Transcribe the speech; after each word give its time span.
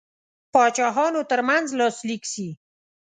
پاچاهانو 0.53 1.21
ترمنځ 1.29 1.67
لاسلیک 1.79 2.23
سي. 2.33 2.47